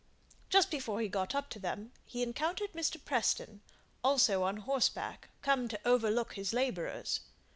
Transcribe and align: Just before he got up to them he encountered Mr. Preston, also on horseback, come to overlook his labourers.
Just 0.49 0.71
before 0.71 0.99
he 0.99 1.07
got 1.07 1.35
up 1.35 1.47
to 1.51 1.59
them 1.59 1.91
he 2.07 2.23
encountered 2.23 2.71
Mr. 2.73 2.99
Preston, 3.05 3.61
also 4.03 4.41
on 4.41 4.57
horseback, 4.57 5.29
come 5.43 5.67
to 5.67 5.79
overlook 5.87 6.33
his 6.33 6.53
labourers. 6.53 7.19